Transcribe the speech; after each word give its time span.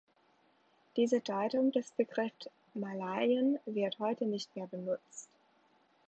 Diese 0.97 1.19
Deutung 1.21 1.71
des 1.71 1.91
Begriffs 1.91 2.49
„Malaien“ 2.73 3.59
wird 3.67 3.99
heute 3.99 4.25
nicht 4.25 4.55
mehr 4.55 4.65
benutzt. 4.65 5.29